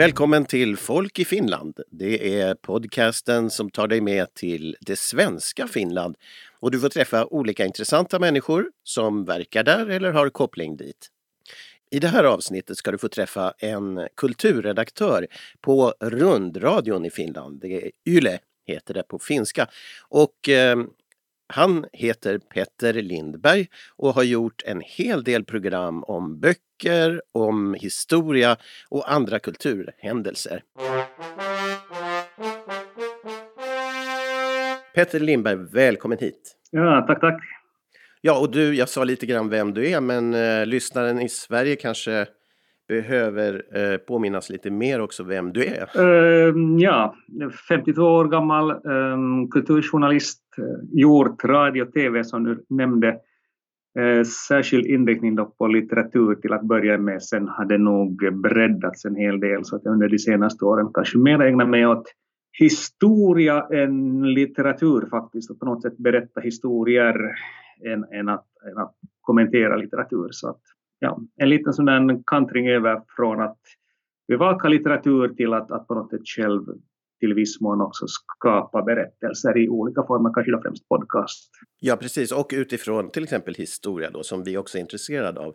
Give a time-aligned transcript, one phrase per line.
[0.00, 1.80] Välkommen till Folk i Finland.
[1.90, 6.16] Det är podcasten som tar dig med till det svenska Finland
[6.60, 11.08] och du får träffa olika intressanta människor som verkar där eller har koppling dit.
[11.90, 15.26] I det här avsnittet ska du få träffa en kulturredaktör
[15.60, 17.60] på rundradion i Finland.
[17.60, 19.66] Det är Yle heter det på finska.
[20.08, 20.76] Och eh,
[21.50, 28.56] han heter Petter Lindberg och har gjort en hel del program om böcker, om historia
[28.88, 30.62] och andra kulturhändelser.
[34.94, 36.56] Petter Lindberg, välkommen hit!
[36.70, 37.42] Ja, tack, tack!
[38.20, 41.76] Ja, och du, jag sa lite grann vem du är, men eh, lyssnaren i Sverige
[41.76, 42.26] kanske
[42.90, 45.88] behöver eh, påminnas lite mer också vem du är.
[45.98, 47.14] Uh, ja,
[47.68, 53.16] 52 år gammal, um, kulturjournalist, uh, gjort radio och tv som du nämnde.
[53.98, 59.04] Uh, särskild inriktning då på litteratur till att börja med, sen har det nog breddats
[59.04, 62.04] en hel del så att jag under de senaste åren kanske mer ägnat mig åt
[62.58, 67.14] historia än litteratur faktiskt, och på något sätt berätta historier
[67.86, 70.28] än, än, att, än att kommentera litteratur.
[70.30, 70.60] Så att
[71.00, 73.58] ja, en liten sån där kantring över från att
[74.28, 76.62] bevaka litteratur till att, att på något sätt själv
[77.20, 81.50] till viss mån också skapa berättelser i olika former, kanske då främst podcast.
[81.80, 85.54] Ja, precis, och utifrån till exempel historia då, som vi också är intresserade av.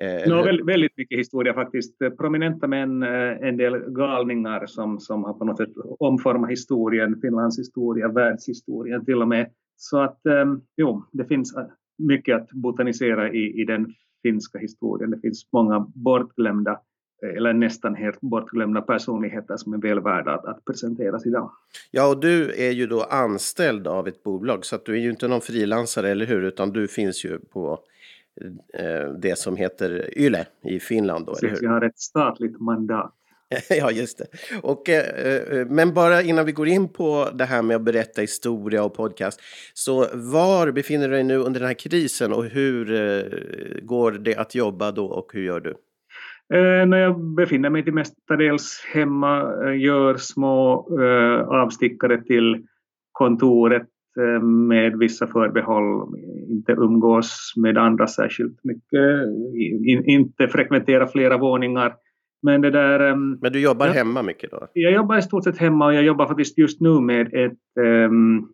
[0.00, 1.98] Eh, no, väldigt, väldigt mycket historia faktiskt.
[2.18, 7.58] Prominenta män, eh, en del galningar som, som har på något sätt omformat historien, Finlands
[7.58, 9.50] historia, världshistorien till och med.
[9.76, 11.54] Så att um, jo, det finns
[11.98, 15.10] mycket att botanisera i, i den finska historien.
[15.10, 16.80] Det finns många bortglömda
[17.22, 21.50] eller nästan helt bortglömda personligheter som är väl värda att, att presenteras idag.
[21.90, 25.10] Ja, och du är ju då anställd av ett bolag så att du är ju
[25.10, 26.42] inte någon frilansare, eller hur?
[26.42, 27.80] Utan du finns ju på
[28.74, 31.26] eh, det som heter YLE i Finland.
[31.26, 31.62] Då, eller hur?
[31.62, 33.14] Jag har ett statligt mandat.
[33.70, 34.26] ja, just det.
[34.62, 38.20] Och, eh, eh, men bara innan vi går in på det här med att berätta
[38.20, 39.40] historia och podcast.
[39.74, 43.22] Så var befinner du dig nu under den här krisen och hur eh,
[43.82, 45.70] går det att jobba då och hur gör du?
[46.54, 52.66] Eh, när jag befinner mig till mestadels hemma, eh, gör små eh, avstickare till
[53.12, 53.88] kontoret
[54.20, 59.26] eh, med vissa förbehåll, inte umgås med andra särskilt mycket,
[59.86, 61.94] in, inte frekventera flera våningar
[62.42, 64.66] men, det där, um, Men du jobbar jag, hemma mycket då?
[64.72, 67.58] Jag jobbar i stort sett hemma och jag jobbar faktiskt just nu med ett
[68.06, 68.48] um,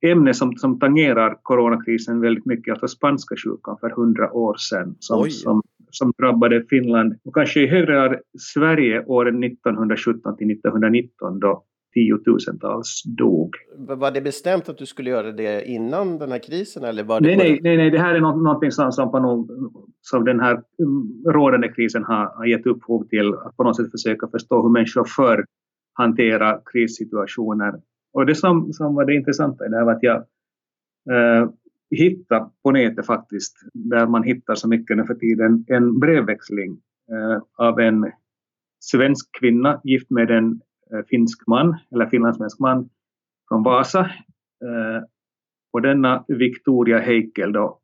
[0.00, 5.30] ämne som, som tangerar coronakrisen väldigt mycket, alltså spanska sjukan för hundra år sedan som,
[5.30, 11.64] som, som, drabbade Finland och kanske i högre grad Sverige åren 1917 till 1919 då
[11.96, 13.50] tiotusentals dog.
[13.76, 16.84] Var det bestämt att du skulle göra det innan den här krisen?
[16.84, 19.18] Eller var det nej, nej, nej, nej, det här är något, någonting som, som, på
[19.18, 19.48] någon,
[20.00, 23.34] som den här mm, rådande krisen har, gett upphov till.
[23.34, 25.44] Att på något sätt försöka förstå hur människor förr
[25.92, 27.74] hanterar krissituationer.
[28.12, 30.16] Och det som, som var det intressanta i det här var att jag
[31.10, 31.50] eh,
[31.90, 36.78] hittade på nätet faktiskt, där man hittar så mycket nu för tiden, en brevväxling
[37.12, 38.12] eh, av en
[38.80, 40.60] svensk kvinna gift med en
[40.92, 42.88] Eh, finsk man, eller finlandssvensk man
[43.48, 44.00] från Vasa.
[44.00, 45.02] Eh,
[45.72, 47.80] och denna Victoria Heikel då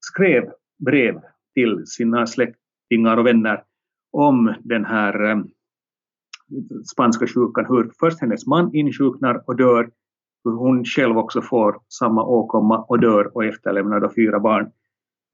[0.00, 0.50] skrev
[0.84, 1.20] brev
[1.54, 3.64] till sina släktingar och vänner
[4.12, 5.38] om den här eh,
[6.92, 9.90] spanska sjukan, hur först hennes man insjuknar och dör,
[10.44, 14.70] hur hon själv också får samma åkomma och dör och efterlämnar då fyra barn.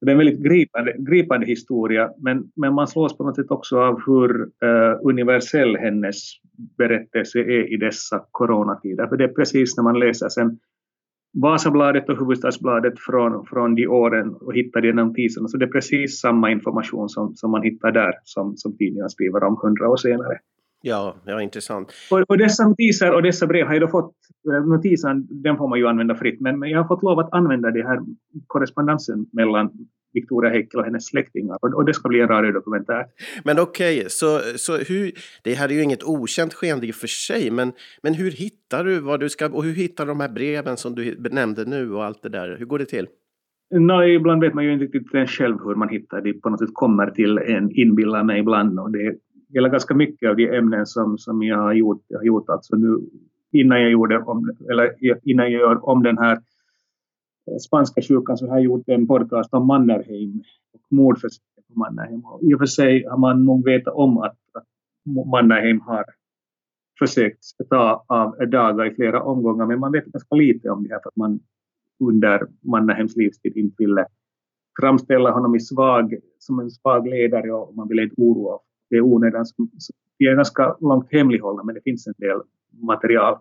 [0.05, 3.79] Det är en väldigt gripande, gripande historia, men, men man slås på något sätt också
[3.79, 6.17] av hur uh, universell hennes
[6.79, 9.07] berättelse är i dessa coronatider.
[9.07, 10.59] För det är precis när man läser sen
[11.43, 16.21] Vasabladet och Hufvudstadsbladet från, från de åren och hittar de notiserna, så det är precis
[16.21, 20.39] samma information som, som man hittar där som, som tidningen skriver om hundra år senare.
[20.83, 21.93] Ja, ja intressant.
[22.11, 24.15] Och, och, dessa notiser och dessa brev har jag då fått,
[24.53, 27.33] eh, notiserna den får man ju använda fritt, men, men jag har fått lov att
[27.33, 28.01] använda den här
[28.47, 29.71] korrespondensen mellan
[30.15, 33.05] Victoria Heikel och hennes släktingar och, och det ska bli en radiodokumentär.
[33.45, 35.13] Men okej, okay, så, så hur,
[35.43, 37.73] det här är ju inget okänt skeende i och för sig, men,
[38.03, 40.95] men hur hittar du vad du ska, och hur hittar du de här breven som
[40.95, 42.57] du nämnde nu och allt det där?
[42.59, 43.07] Hur går det till?
[43.71, 46.33] Nej, ibland vet man ju inte riktigt själv hur man hittar det.
[46.33, 49.15] På något sätt kommer till en, inbillar mig ibland och det
[49.55, 52.05] gäller ganska mycket av de ämnen som, som jag har gjort.
[52.09, 52.99] Jag har gjort alltså nu,
[53.53, 54.91] innan jag gjorde om, eller
[55.23, 56.39] innan jag gör om den här
[57.61, 60.43] spanska sjukan så har jag gjort en podcast om Mannerheim
[60.75, 62.25] och mordförsöket på Mannerheim.
[62.25, 64.67] Och I och för sig har man nog vetat om att, att
[65.27, 66.05] Mannerheim har
[66.99, 71.01] försökt ta av dagar i flera omgångar, men man vet ganska lite om det här
[71.03, 71.41] för att man
[72.05, 74.07] under Mannerheims livstid inte ville
[74.81, 78.59] framställa honom i svag, som en svag ledare och man ville inte oroa
[78.91, 79.45] det är onödan.
[80.19, 82.41] Vi är ganska långt hemlighållna men det finns en del
[82.83, 83.39] material.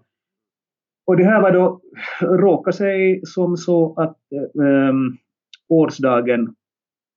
[1.05, 1.81] Och det här var då,
[2.21, 4.93] råkade sig som så att eh,
[5.69, 6.55] årsdagen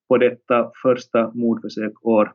[0.08, 2.32] på detta första mordförsök år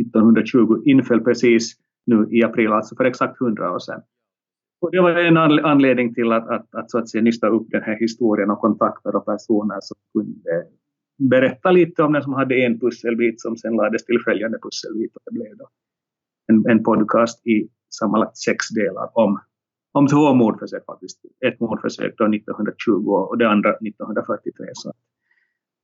[0.00, 1.74] 1920 inföll precis
[2.06, 4.02] nu i april, alltså för exakt hundra år sedan.
[4.80, 7.82] Och det var en anledning till att, att, att, så att säga, nysta upp den
[7.82, 10.66] här historien och kontakta personer som kunde
[11.30, 15.22] berätta lite om den som hade en pusselbit som sen lades till följande pusselbit och
[15.24, 15.68] det blev då
[16.46, 17.68] en, en podcast i
[18.00, 19.40] sammanlagt sex delar om,
[19.92, 21.20] om två mordförsök faktiskt.
[21.46, 24.66] Ett mordförsök då 1920 och det andra 1943.
[24.72, 24.92] Så,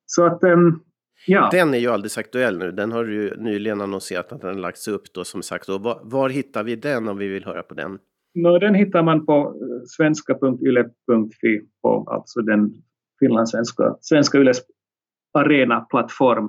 [0.06, 0.80] så att um,
[1.26, 1.48] Ja.
[1.52, 2.72] Den är ju alldeles aktuell nu.
[2.72, 5.68] Den har du ju nyligen annonserat att den lagts upp då som sagt.
[5.68, 7.98] Och var, var hittar vi den om vi vill höra på den?
[8.34, 12.72] No, den hittar man på eh, svenska.yle.fi, på alltså den
[13.20, 14.60] finlandssvenska svenska Yles
[15.32, 16.48] arenaplattform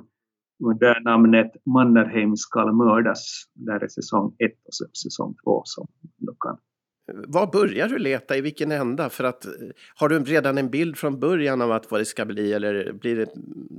[0.64, 3.44] under namnet Mannerheim skall mördas.
[3.54, 6.58] Där är säsong 1 och säsong 2 som du kan
[7.28, 8.38] var börjar du leta?
[8.38, 9.10] I vilken ända?
[9.10, 9.46] För att,
[9.96, 13.16] har du redan en bild från början av att vad det ska bli eller blir
[13.16, 13.34] det ett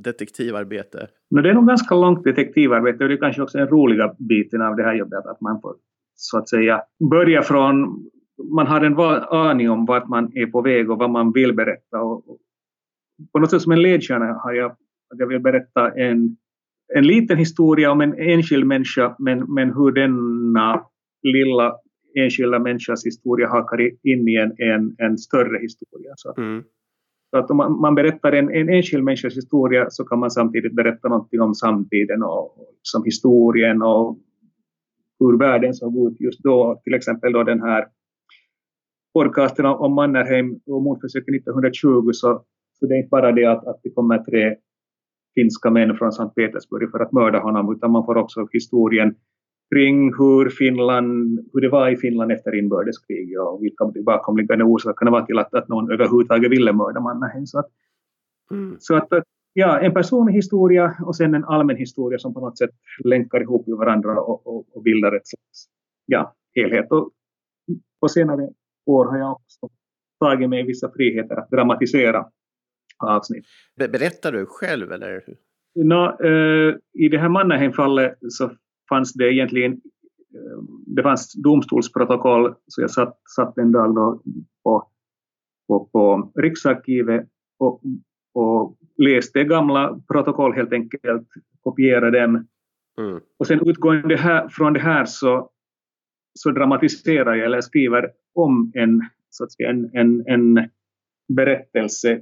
[0.04, 1.08] detektivarbete?
[1.30, 4.62] Men det är nog ganska långt detektivarbete och det är kanske också den roliga biten
[4.62, 5.74] av det här jobbet att man får
[6.14, 8.04] så att säga börja från
[8.56, 8.98] man har en
[9.30, 12.00] aning om vart man är på väg och vad man vill berätta.
[12.00, 12.24] Och
[13.32, 14.70] på något sätt som en ledstjärna har jag
[15.14, 16.36] att jag vill berätta en,
[16.94, 20.84] en liten historia om en enskild människa men, men hur denna
[21.22, 21.76] lilla
[22.14, 26.12] enskilda människans historia hakar in i en, en, en större historia.
[26.16, 26.62] Så, mm.
[27.30, 30.76] så att om man, man, berättar en, en enskild människas historia så kan man samtidigt
[30.76, 34.18] berätta någonting om samtiden och, och som historien och
[35.20, 36.80] hur världen såg ut just då.
[36.84, 37.86] Till exempel då den här
[39.14, 43.80] podcasten om Mannerheim och mordförsöket 1920 så, så det är inte bara det att, att
[43.82, 44.56] det kommer tre
[45.34, 49.14] finska män från Sankt Petersburg för att mörda honom utan man får också historien
[49.74, 55.10] kring hur, Finland, hur det var i Finland efter inbördeskriget och vilka de bakomliggande orsakerna
[55.10, 57.46] var till att, att någon överhuvudtaget ville mörda Mannerheim.
[57.46, 57.68] Så att,
[58.50, 58.76] mm.
[58.78, 59.08] så att
[59.52, 62.70] ja, en personlig historia och sen en allmän historia som på något sätt
[63.04, 65.68] länkar ihop i varandra och, och, och bildar ett slags
[66.06, 66.92] ja, helhet.
[66.92, 67.10] Och
[68.00, 68.48] på senare
[68.86, 69.68] år har jag också
[70.20, 72.26] tagit mig vissa friheter att dramatisera
[72.98, 73.44] avsnitt.
[73.76, 75.22] Berättar du själv eller?
[75.74, 78.50] No, uh, I det här Mannerheim-fallet så
[78.90, 84.22] fanns det egentligen eh, det fanns domstolsprotokoll, så jag satt, satt en dag då
[84.64, 84.88] på,
[85.68, 87.28] på, på Riksarkivet
[87.58, 87.82] och,
[88.34, 91.28] och läste gamla protokoll helt enkelt,
[91.62, 92.46] kopierade dem.
[92.98, 93.20] Mm.
[93.38, 95.50] Och sen utgående här, från det här så,
[96.38, 100.68] så dramatiserar jag eller skriver om en, så att säga, en, en, en
[101.28, 102.20] berättelse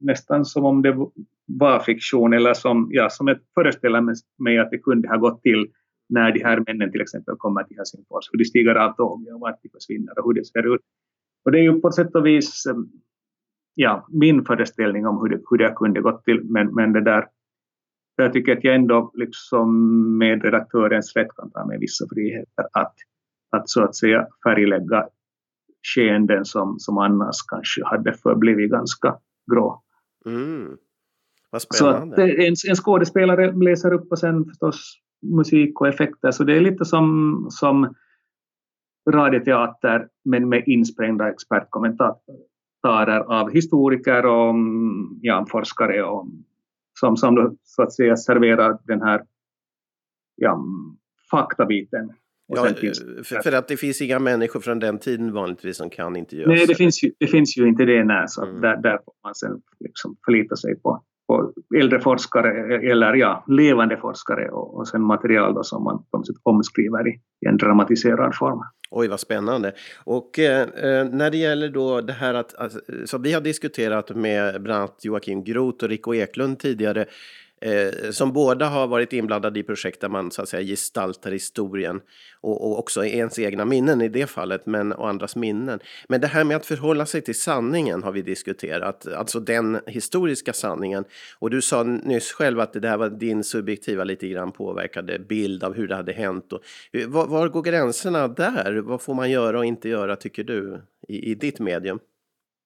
[0.00, 0.96] nästan som om det
[1.46, 4.00] var fiktion eller som, ja, som jag föreställer
[4.38, 5.66] mig att det kunde ha gått till
[6.08, 9.40] när de här männen till exempel kommer till Helsingfors, hur de stiger av tåget och
[9.40, 10.80] vart de försvinner och hur det ser ut.
[11.44, 12.88] Och det är ju på sätt och vis ehm,
[13.74, 17.24] ja, min föreställning om hur det, hur det kunde gått till, men, men det där
[18.22, 19.68] jag tycker att jag ändå liksom
[20.18, 22.94] med redaktörens rätt kan ta mig vissa friheter att,
[23.50, 25.08] att så att säga färglägga
[25.94, 29.18] skeenden som, som annars kanske hade förblivit ganska
[29.52, 29.82] grå.
[30.26, 30.76] Mm.
[31.50, 32.16] Vad spännande.
[32.16, 36.30] Så att en, en skådespelare läser upp och sen förstås musik och effekter.
[36.30, 37.94] Så det är lite som, som
[39.10, 44.54] radioteater men med insprängda expertkommentarer av historiker och
[45.20, 46.26] ja, forskare och,
[47.00, 49.22] som, som så att säga serverar den här
[50.36, 50.64] ja,
[51.30, 52.12] faktabiten.
[52.46, 52.64] Ja,
[53.24, 56.48] för, för, att det finns inga människor från den tiden vanligtvis som kan intervjuas?
[56.48, 58.04] Nej, det finns ju, det finns ju inte det.
[58.04, 58.60] Nej, så mm.
[58.60, 61.02] där, där får man sen liksom förlita sig på
[61.80, 67.08] äldre forskare eller ja, levande forskare och, och sen material då som man på omskriver
[67.08, 67.10] i,
[67.46, 68.60] i en dramatiserad form.
[68.90, 69.72] Oj, vad spännande.
[70.04, 74.16] Och eh, eh, när det gäller då det här att, alltså, som vi har diskuterat
[74.16, 77.06] med bland annat Joakim Groth och Rico Eklund tidigare,
[77.60, 82.00] eh, som båda har varit inblandade i projekt där man så att säga gestaltar historien
[82.40, 85.80] och, och också ens egna minnen i det fallet, men och andras minnen.
[86.08, 90.52] Men det här med att förhålla sig till sanningen har vi diskuterat, alltså den historiska
[90.52, 91.04] sanningen.
[91.38, 95.64] Och du sa nyss själv att det här var din subjektiva, lite grann påverkade bild
[95.64, 96.52] av hur det hade hänt.
[96.52, 96.60] Och,
[97.06, 98.76] var, var går gränserna där?
[98.76, 101.98] Vad får man göra och inte göra, tycker du, i, i ditt medium?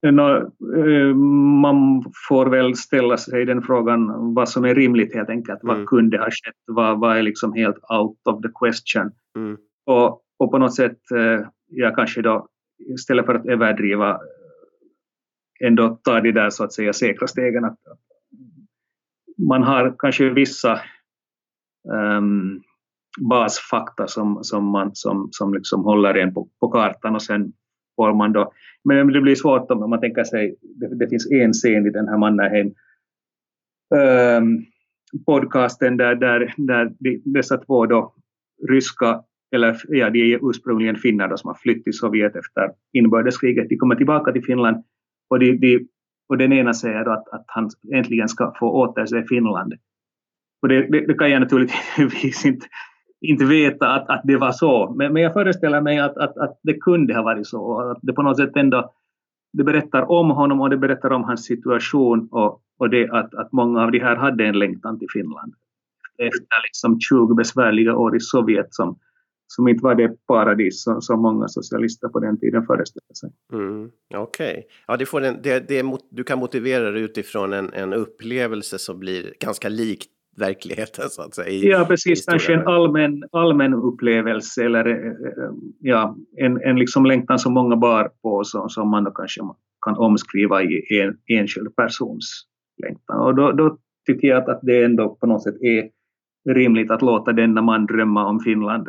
[0.03, 1.15] Eh,
[1.61, 5.63] man får väl ställa sig den frågan vad som är rimligt helt enkelt.
[5.63, 5.77] Mm.
[5.77, 6.55] Vad kunde ha skett?
[6.67, 9.11] Vad, vad är liksom helt out of the question?
[9.37, 9.57] Mm.
[9.85, 12.47] Och, och på något sätt, eh, jag kanske då
[12.93, 17.65] istället för att överdriva eh, ändå tar de där så att säga säkra stegen.
[17.65, 17.79] Att
[19.37, 20.79] man har kanske vissa
[22.17, 22.61] um,
[23.29, 27.53] basfakta som, som, man, som, som liksom håller en på, på kartan och sen
[27.95, 28.51] får man då...
[28.83, 32.07] Men det blir svårt om man tänker sig, det, det finns en scen i den
[32.07, 34.65] här Mannerheim um, ehm,
[35.25, 36.91] podcasten där, där, där
[37.23, 38.13] dessa två då
[38.69, 39.21] ryska,
[39.55, 43.69] eller ja, de är ursprungligen finnar då, som har flytt till Sovjet efter inbördeskriget.
[43.69, 44.83] De kommer tillbaka till Finland
[45.29, 45.87] och, de, de,
[46.29, 49.73] och den ena säger att, att han äntligen ska få återse Finland.
[50.61, 52.65] Och det, det, det kan jag naturligtvis inte,
[53.23, 56.59] inte veta att, att det var så, men, men jag föreställer mig att, att, att
[56.63, 58.93] det kunde ha varit så, att det på något sätt ändå
[59.53, 63.51] det berättar om honom och det berättar om hans situation och, och det att, att
[63.51, 65.53] många av de här hade en längtan till Finland.
[66.17, 68.99] Efter liksom 20 besvärliga år i Sovjet som,
[69.47, 73.29] som inte var det paradis som, som många socialister på den tiden föreställde sig.
[73.53, 74.63] Mm, Okej, okay.
[74.87, 78.99] ja, det får en, det, det, du kan motivera det utifrån en, en upplevelse som
[78.99, 81.77] blir ganska likt verkligheten så att säga.
[81.77, 82.25] Ja, precis.
[82.25, 88.11] Kanske en allmän, allmän upplevelse eller eh, ja, en, en liksom längtan som många bar
[88.21, 89.41] på som, som man då kanske
[89.85, 92.43] kan omskriva i en enskild persons
[92.83, 93.19] längtan.
[93.19, 95.89] Och då, då tycker jag att, att det ändå på något sätt är
[96.49, 98.87] rimligt att låta denna man drömma om Finland.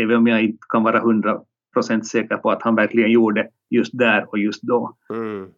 [0.00, 1.40] Även om jag inte kan vara hundra
[1.72, 4.96] procent säker på att han verkligen gjorde just där och just då.
[5.10, 5.48] Mm.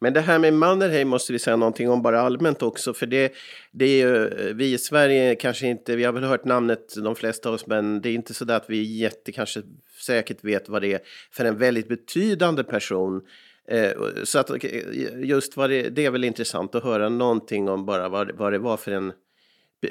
[0.00, 3.32] Men det här med Mannerheim måste vi säga någonting om bara allmänt också, för det,
[3.72, 7.48] det är ju, vi i Sverige kanske inte, vi har väl hört namnet de flesta
[7.48, 9.62] av oss, men det är inte så där att vi jätte kanske
[10.06, 11.00] säkert vet vad det är
[11.32, 13.22] för en väldigt betydande person.
[13.68, 13.90] Eh,
[14.24, 14.50] så att
[15.24, 18.58] just vad det, det är väl intressant att höra någonting om bara vad, vad det
[18.58, 19.12] var för en,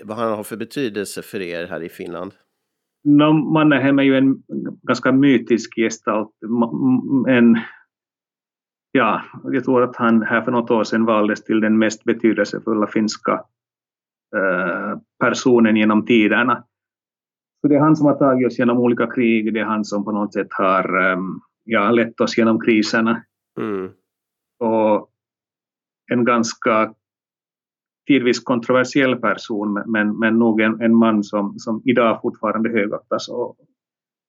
[0.03, 2.31] vad han har för betydelse för er här i Finland.
[3.03, 4.43] No, Mannerheim är ju en
[4.83, 6.29] ganska mytisk gestalt,
[7.27, 7.57] en
[8.97, 12.87] ja, jag tror att han här för något år sedan valdes till den mest betydelsefulla
[12.87, 13.33] finska
[14.35, 16.63] eh, personen genom tiderna.
[17.61, 20.05] Så det är han som har tagit oss genom olika krig, det är han som
[20.05, 23.23] på något sätt har um, ja, lett oss genom kriserna.
[23.59, 23.91] Mm.
[24.59, 25.09] Och
[26.11, 26.93] en ganska
[28.07, 33.29] tidvis kontroversiell person, men, men nog en, en man som, som idag fortfarande högaktas.
[33.29, 33.57] Och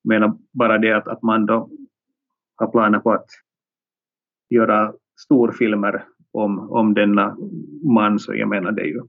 [0.05, 1.71] menar bara det att, att man då
[2.57, 3.27] har planer på att
[4.51, 7.37] göra storfilmer om, om denna
[7.95, 9.01] man, så jag menar det ju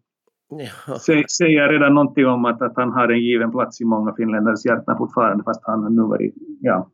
[0.50, 1.00] Ja.
[1.30, 4.98] Säger redan någonting om att, att han har en given plats i många finländares hjärtan
[4.98, 6.92] fortfarande, fast han har nu varit, ja,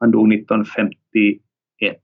[0.00, 1.40] han dog 1951,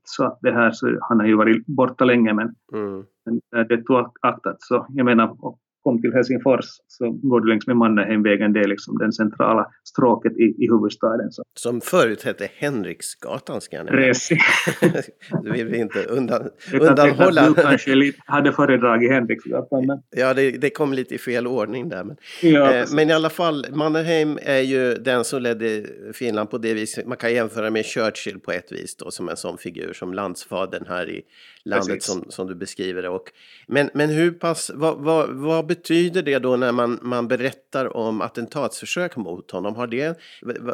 [0.03, 3.05] så att det här, så han har ju varit borta länge, men, mm.
[3.25, 5.37] men det tog aktat, så jag menar,
[5.83, 10.33] kom till Helsingfors så går du längs med Mannerheimvägen, det är liksom den centrala stråket
[10.33, 11.31] i, i huvudstaden.
[11.31, 11.43] Så.
[11.55, 14.39] Som förut hette Henriksgatan ska jag Precis.
[15.45, 17.49] det vill vi inte undan, undanhålla.
[17.49, 19.87] Du kanske hade föredragit Henriksgatan.
[19.87, 19.99] Men...
[20.11, 22.05] Ja, det, det, kom lite i fel ordning där.
[22.05, 26.59] Men, ja, eh, men i alla fall, Mannerheim är ju den som ledde Finland på
[26.59, 27.07] det viset.
[27.07, 30.85] Man kan jämföra med Churchill på ett vis då, som en sån figur, som landsfadern
[30.89, 31.23] här i
[31.65, 33.09] landet som, som du beskriver det.
[33.09, 33.33] Och,
[33.67, 38.21] men, men hur pass, vad, vad, vad betyder det då när man, man berättar om
[38.21, 39.75] attentatsförsök mot honom?
[39.77, 40.19] Har det,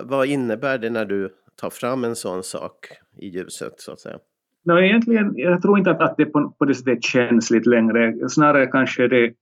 [0.05, 2.87] vad innebär det när du tar fram en sån sak
[3.19, 4.19] i ljuset så att säga?
[4.65, 8.29] No, egentligen, jag tror inte att, att det på, på det sättet känns lite längre.
[8.29, 9.35] Snarare kanske det,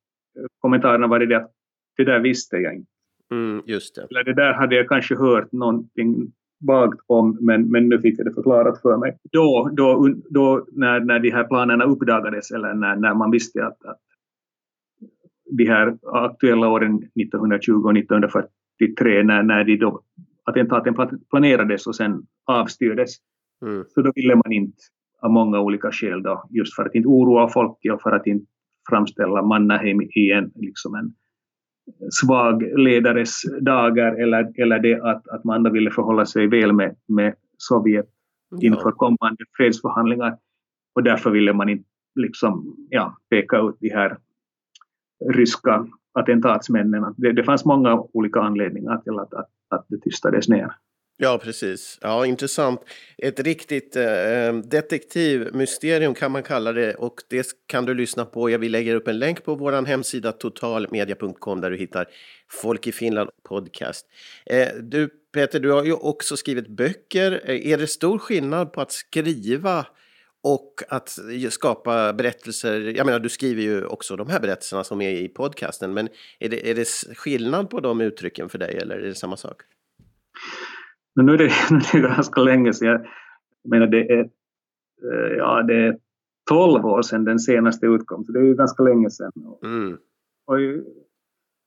[0.60, 1.50] kommentarerna var det att
[1.96, 2.90] det där visste jag inte.
[3.30, 4.06] Mm, just det.
[4.10, 6.32] Eller det där hade jag kanske hört någonting
[6.66, 9.16] vagt om, men, men nu fick jag det förklarat för mig.
[9.32, 13.84] Då, då, då när, när de här planerna uppdagades, eller när, när man visste att,
[13.84, 14.00] att
[15.56, 20.00] de här aktuella åren 1920 och 1943, när, när de då,
[20.44, 20.94] attentaten
[21.30, 23.10] planerades och sen avstyrdes,
[23.62, 23.84] mm.
[23.88, 24.76] så då ville man inte
[25.22, 28.46] av många olika skäl då, just för att inte oroa folk och för att inte
[28.88, 31.14] framställa Mannerheim i en, liksom en
[32.10, 37.34] svag ledares dagar eller, eller det att, att man ville förhålla sig väl med, med
[37.58, 38.06] Sovjet
[38.60, 40.38] inför kommande fredsförhandlingar.
[40.94, 44.16] Och därför ville man inte liksom, ja, peka ut de här
[45.34, 47.14] ryska attentatsmännen.
[47.16, 50.76] Det, det fanns många olika anledningar till att, att, att det tystades ner.
[51.16, 51.98] Ja, precis.
[52.02, 52.80] Ja, intressant.
[53.18, 58.50] Ett riktigt eh, detektivmysterium kan man kalla det och det kan du lyssna på.
[58.50, 62.06] Jag vill lägga upp en länk på vår hemsida totalmedia.com där du hittar
[62.50, 64.06] Folk i Finland podcast.
[64.46, 67.42] Eh, du Peter, du har ju också skrivit böcker.
[67.44, 69.86] Eh, är det stor skillnad på att skriva
[70.44, 71.18] och att
[71.50, 72.80] skapa berättelser?
[72.96, 76.08] Jag menar, du skriver ju också de här berättelserna som är i podcasten, men
[76.38, 79.62] är det, är det skillnad på de uttrycken för dig eller är det samma sak?
[81.14, 83.06] Men nu är det, nu är det ganska länge sedan.
[83.62, 84.20] Jag menar det är,
[85.12, 85.98] eh, ja, det är
[86.48, 89.32] 12 år sedan den senaste utkom, så det är ju ganska länge sedan.
[89.62, 89.98] Mm.
[90.46, 90.56] Och,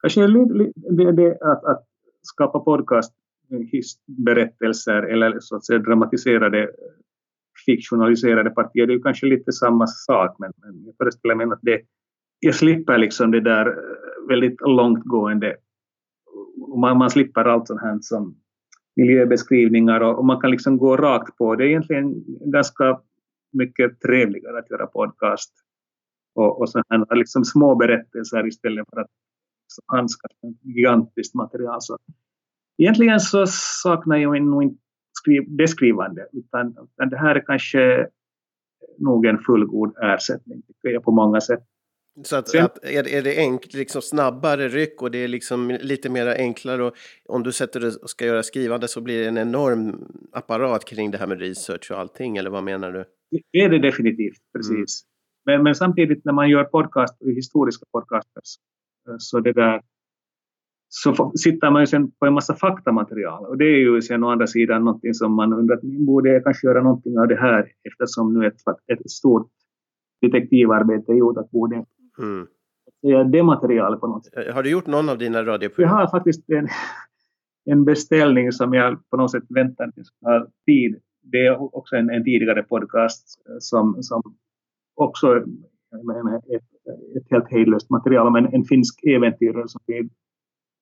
[0.02, 1.86] kanske lite, det, det, att, att
[2.22, 6.72] skapa podcastberättelser eller så att säga dramatiserade
[7.68, 11.60] fiktionaliserade partier, det är ju kanske lite samma sak, men, men jag föreställer mig att
[11.62, 11.82] det,
[12.40, 15.56] jag slipper liksom det där eh, väldigt långtgående,
[16.82, 18.36] man, man slipper allt sånt här som
[18.96, 21.56] miljöbeskrivningar och, och, man kan liksom gå rakt på.
[21.56, 23.00] Det är egentligen ganska
[23.52, 25.54] mycket trevligare att göra podcast
[26.36, 29.12] och, och sådana liksom små berättelser istället för att
[29.86, 31.82] handskas med gigantiskt material.
[31.82, 31.98] Så
[32.78, 33.46] egentligen så
[33.84, 34.87] saknar jag nog inte
[35.24, 38.08] skriv, det skrivande, utan, utan det här är kanske
[38.98, 41.64] nog en fullgod ersättning tycker jag på många sätt.
[42.24, 46.10] Så att, att är, är det enk, liksom snabbare ryck och det är liksom lite
[46.10, 46.94] mer enklare och
[47.26, 51.12] om du sätter det och ska göra skrivande så blir det en enorm apparat kring
[51.12, 53.06] det här med research och allting eller vad menar du?
[53.52, 55.04] Det är det definitivt, precis.
[55.04, 55.58] Mm.
[55.58, 58.58] Men, men samtidigt när man gör podcast, historiska podcasters,
[59.18, 59.82] så det där
[60.90, 64.30] så sitter man ju sen på en massa faktamaterial och det är ju sen å
[64.30, 68.34] andra sidan någonting som man undrar, borde jag kanske göra någonting av det här eftersom
[68.34, 68.56] nu ett,
[68.88, 69.52] ett stort
[70.22, 71.86] detektivarbete är gjort att borde
[72.20, 73.32] mm.
[73.32, 74.48] det materialet på något sätt.
[74.48, 75.92] Eh, har du gjort någon av dina radioprogram?
[75.92, 76.68] Jag har faktiskt en,
[77.72, 81.02] en beställning som jag på något sätt väntar tills jag har tid.
[81.22, 84.22] Det är också en, en tidigare podcast som, som
[84.96, 86.64] också ett,
[87.18, 90.10] ett helt hejdlöst material om en, en finsk äventyrare som blir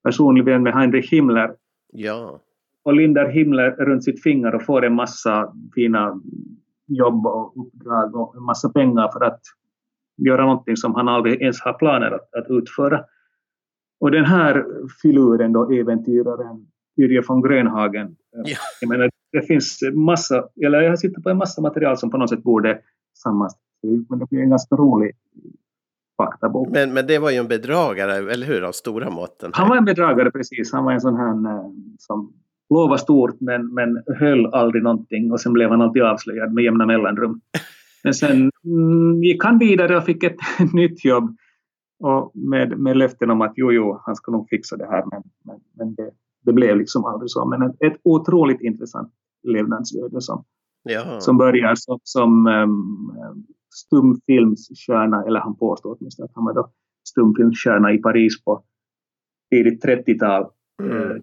[0.05, 1.55] personlig vän med Heinrich Himmler.
[1.91, 2.39] Ja.
[2.83, 6.21] Och lindar Himmler runt sitt finger och får en massa fina
[6.87, 9.41] jobb och uppdrag och en massa pengar för att
[10.17, 13.03] göra någonting som han aldrig ens har planer att, att utföra.
[13.99, 14.65] Och den här
[15.01, 18.57] filuren då, äventyraren Yrje von Grönhagen, ja.
[18.81, 22.17] jag menar, det finns massa, eller jag har suttit på en massa material som på
[22.17, 22.79] något sätt borde
[23.17, 25.11] sammanställas, men det blir en ganska rolig
[26.17, 26.69] faktabok.
[26.71, 29.51] Men, men det var ju en bedragare, eller hur, av stora måtten?
[29.53, 30.73] Han var en bedragare, precis.
[30.73, 32.33] Han var en sån här eh, som
[32.69, 36.85] lovade stort men, men höll aldrig någonting och sen blev han alltid avslöjad med jämna
[36.85, 37.41] mellanrum.
[38.03, 40.37] Men sen mm, gick han vidare och fick ett
[40.73, 41.37] nytt jobb
[41.99, 45.23] och med, med löften om att jo, jo, han ska nog fixa det här, men,
[45.43, 46.11] men, men det,
[46.45, 47.45] det blev liksom aldrig så.
[47.45, 49.11] Men ett, ett otroligt intressant
[49.43, 50.43] levnadsöde som,
[51.19, 56.71] som börjar som, som um, stumfilmsstjärna, eller han påstår åtminstone att han var då
[57.09, 58.63] stumfilmsstjärna i Paris på
[59.51, 60.45] tidigt 30-tal,
[60.83, 60.97] mm.
[60.97, 61.15] eh,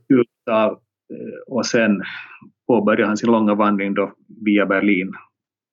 [0.56, 0.72] eh,
[1.46, 2.02] och sen
[2.66, 4.12] påbörjade han sin långa vandring då
[4.44, 5.12] via Berlin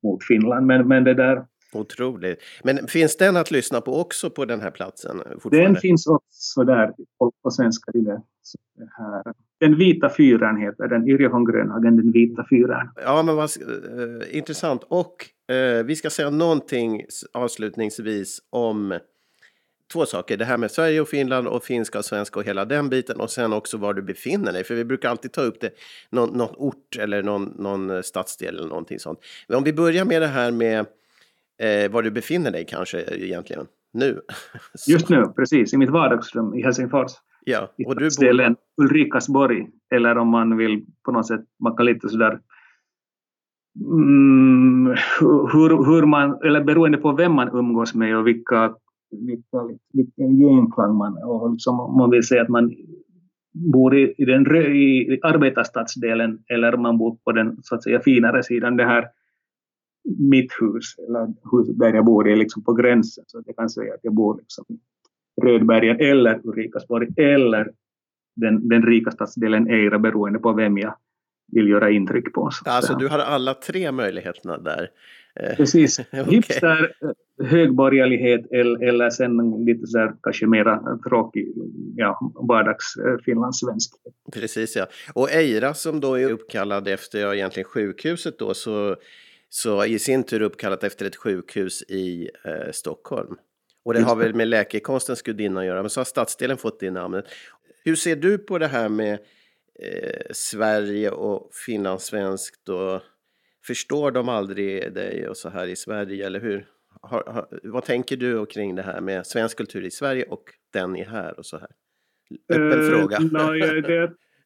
[0.03, 0.65] mot Finland.
[0.65, 1.45] Men, men det där...
[1.73, 2.39] Otroligt.
[2.63, 5.21] Men finns den att lyssna på också på den här platsen?
[5.51, 7.91] Den finns också där på, på svenska.
[7.91, 8.21] Det
[8.97, 9.33] här.
[9.59, 12.89] Den vita fyran heter den, Yrje von Grönhagen, den vita fyran.
[12.95, 14.83] Ja, men vad uh, intressant.
[14.87, 15.15] Och
[15.51, 18.99] uh, vi ska säga någonting avslutningsvis om
[19.93, 20.37] två saker.
[20.37, 23.29] Det här med Sverige och Finland och finska och svenska och hela den biten och
[23.29, 24.63] sen också var du befinner dig.
[24.63, 25.71] För vi brukar alltid ta upp det,
[26.09, 29.19] någon, någon ort eller någon, någon stadsdel eller någonting sånt.
[29.47, 30.85] Men om vi börjar med det här med
[31.57, 34.21] eh, var du befinner dig kanske egentligen nu.
[34.87, 37.11] Just nu, precis, i mitt vardagsrum i Helsingfors.
[37.45, 38.55] Ja, och du bor...
[38.77, 42.39] Ulrikasborg, eller om man vill på något sätt, man kan lite sådär
[43.81, 44.95] Mm,
[45.53, 48.75] hur, hur man, eller beroende på vem man umgås med och vilka
[49.93, 52.75] vilken genklang man och liksom, om man vill säga att man
[53.73, 58.43] bor i, i, den, i arbetarstadsdelen eller man bor på den så att säga finare
[58.43, 58.77] sidan.
[58.77, 59.07] Det här
[60.19, 63.23] mitt hus, eller huset där jag bor, är liksom på gränsen.
[63.27, 67.71] Så att jag kan säga att jag bor liksom i Rödbergen eller Ulrikasborg eller
[68.35, 70.95] den, den rika stadsdelen Eira beroende på vem jag
[71.51, 72.49] vill göra intryck på.
[72.65, 74.89] Alltså du har alla tre möjligheterna där.
[75.35, 75.99] Eh, Precis.
[76.11, 76.23] okay.
[76.23, 76.93] Hipster,
[77.43, 81.53] högborgerlighet eller sen lite så här, kanske mera tråkig
[81.95, 83.93] ja, vardags eh, finlandssvensk.
[84.33, 84.87] Precis ja.
[85.13, 88.95] Och Eira som då är uppkallad efter ja, egentligen sjukhuset då så,
[89.49, 93.35] så i sin tur uppkallat efter ett sjukhus i eh, Stockholm.
[93.85, 96.91] Och det har väl med läkekonstens gudinna att göra, men så har stadsdelen fått det
[96.91, 97.25] namnet.
[97.85, 99.19] Hur ser du på det här med
[99.81, 103.01] eh, Sverige och finlandssvenskt och
[103.67, 106.65] förstår de aldrig dig och så här i Sverige, eller hur?
[107.01, 110.95] Har, har, vad tänker du kring det här med svensk kultur i Sverige och den
[110.95, 111.69] i här och så här?
[112.49, 113.19] Öppen uh, fråga.
[113.31, 113.81] No, det,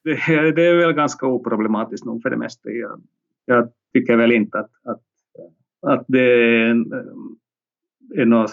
[0.03, 2.69] det, det, är väl ganska oproblematiskt nog för det mesta.
[2.69, 3.01] Jag,
[3.45, 5.01] jag tycker väl inte att, att,
[5.81, 6.69] att det är,
[8.15, 8.51] är något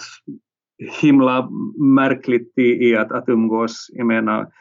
[1.01, 3.87] himla märkligt i, i att, att umgås.
[3.93, 4.51] Jag menar,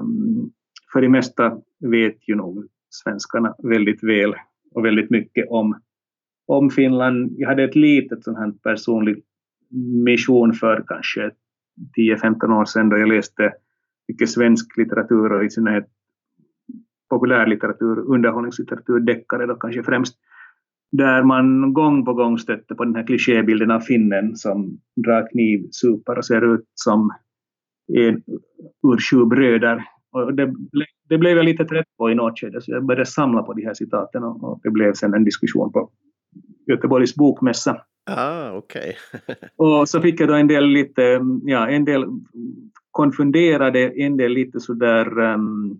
[0.00, 0.52] um,
[0.92, 4.34] för det mesta vet ju nog svenskarna väldigt väl
[4.74, 5.80] och väldigt mycket om,
[6.46, 7.34] om Finland.
[7.36, 9.24] Jag hade ett litet sånt här personligt
[10.04, 11.30] mission för kanske
[11.98, 13.52] 10-15 år sedan då jag läste
[14.08, 15.86] mycket svensk litteratur och i synnerhet
[17.10, 20.18] populärlitteratur, underhållningslitteratur, deckare då kanske främst,
[20.92, 25.68] där man gång på gång stötte på den här klichébilden av finnen som drar kniv,
[25.70, 27.10] supar och ser ut som
[27.98, 28.22] en
[28.82, 29.84] ur sju bröder.
[30.12, 30.54] Och det,
[31.08, 33.64] det blev jag lite trött på i något skede, så jag började samla på de
[33.64, 35.90] här citaten och, det blev sen en diskussion på
[36.66, 37.80] Göteborgs bokmässa.
[38.10, 38.92] Ah, okay.
[39.56, 42.04] och så fick jag då en del lite, ja, en del
[42.90, 45.70] konfunderade, en del lite sådär um,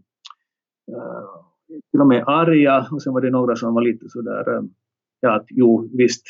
[0.90, 4.70] uh, till och med arga och sen var det några som var lite sådär um,
[5.20, 6.26] ja, att jo visst,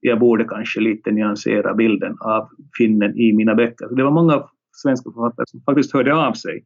[0.00, 3.88] jag borde kanske lite nyansera bilden av finnen i mina böcker.
[3.88, 6.64] Så det var många svenska författare som faktiskt hörde av sig.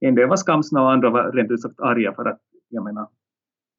[0.00, 3.08] En del var skamsna och andra var rent ut sagt arga för att, jag menar,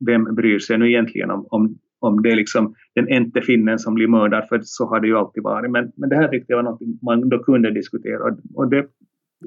[0.05, 3.93] vem bryr sig nu egentligen om, om, om det är liksom den ente finnen som
[3.93, 5.71] blir mördad, för så har det ju alltid varit.
[5.71, 8.87] Men, men det här tyckte jag var något man då kunde diskutera och, och det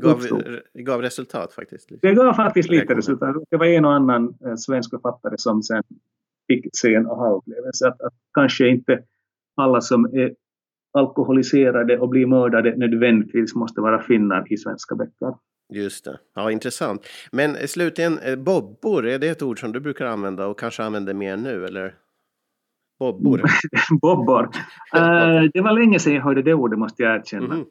[0.02, 0.20] gav,
[0.74, 1.92] gav resultat faktiskt?
[2.02, 3.36] Det gav faktiskt lite resultat.
[3.50, 5.82] Det var en och annan eh, svensk författare som sen
[6.46, 7.88] fick se en aha-upplevelse.
[7.88, 9.02] Att, att kanske inte
[9.56, 10.34] alla som är
[10.92, 15.34] alkoholiserade och blir mördade nödvändigtvis måste vara finnar i svenska böcker.
[15.74, 16.18] Just det.
[16.34, 17.06] Ja, intressant.
[17.32, 21.14] Men slutligen, eh, bobbor, är det ett ord som du brukar använda och kanske använder
[21.14, 21.94] mer nu, eller?
[22.98, 23.42] Bobbor?
[24.00, 24.42] bobbor.
[24.96, 27.54] Uh, det var länge sedan jag hörde det ordet, måste jag erkänna.
[27.54, 27.66] Mm.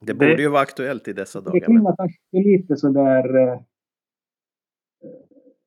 [0.00, 1.52] Det borde det, ju vara aktuellt i dessa dagar.
[1.52, 3.60] Det klingar kanske lite sådär, uh,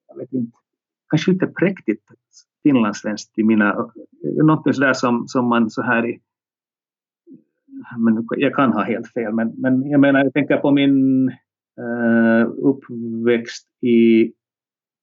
[0.08, 0.58] jag vet inte,
[1.10, 2.04] kanske lite präktigt
[2.64, 3.92] finlandssvenskt i mina,
[4.44, 6.20] något sådär som, som man så här i,
[7.98, 11.32] men jag kan ha helt fel, men, men jag menar, jag tänker på min
[12.46, 14.34] uppväxt i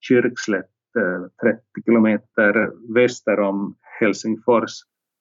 [0.08, 4.72] Kyrkslätt, uh, 30 kilometer väster om Helsingfors.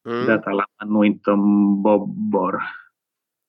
[0.08, 0.26] Mm.
[0.26, 2.62] Där talar man nog inte om bobbor.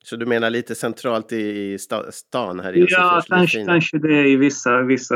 [0.05, 1.79] Så du menar lite centralt i
[2.11, 3.25] stan här i Helsingfors?
[3.29, 5.15] Ja, kanske, kanske det i vissa, vissa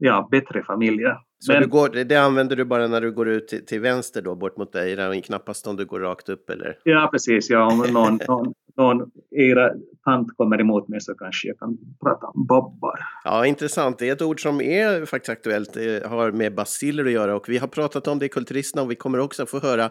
[0.00, 1.18] ja, bättre familjer.
[1.38, 4.34] Så Men, går, det använder du bara när du går ut till, till vänster då,
[4.34, 6.78] bort mot Eira och knappast om du går rakt upp eller?
[6.84, 7.50] Ja, precis.
[7.50, 9.70] Ja, om någon, någon, någon era
[10.04, 12.98] tant kommer emot mig så kanske jag kan prata om bobbar.
[13.24, 13.98] Ja, intressant.
[13.98, 15.72] Det är ett ord som är faktiskt aktuellt.
[15.74, 18.90] Det har med basiller att göra och vi har pratat om det i Kulturisterna och
[18.90, 19.90] vi kommer också få höra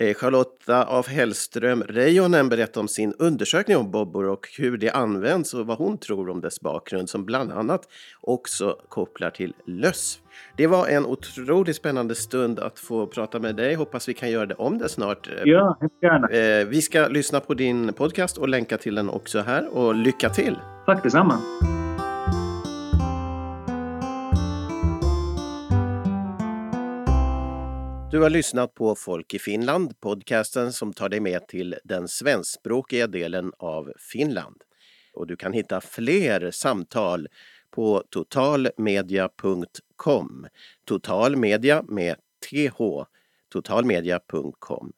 [0.00, 5.66] Charlotta af Hellström Reijonen berättar om sin undersökning om bobbor och hur det används och
[5.66, 7.88] vad hon tror om dess bakgrund som bland annat
[8.20, 10.20] också kopplar till löss.
[10.56, 13.74] Det var en otroligt spännande stund att få prata med dig.
[13.74, 15.28] Hoppas vi kan göra det om det snart.
[15.44, 16.28] Ja, gärna.
[16.28, 20.28] Eh, vi ska lyssna på din podcast och länka till den också här och lycka
[20.28, 20.58] till!
[20.86, 21.38] Tack detsamma!
[28.12, 33.06] Du har lyssnat på Folk i Finland, podcasten som tar dig med till den svenskspråkiga
[33.06, 34.56] delen av Finland.
[35.14, 37.28] Och du kan hitta fler samtal
[37.70, 40.46] på totalmedia.com.
[40.84, 42.16] Totalmedia med
[42.50, 42.82] th.
[43.52, 44.92] totalmedia.com.